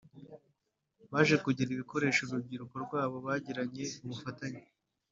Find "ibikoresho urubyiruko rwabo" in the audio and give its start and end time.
1.71-3.15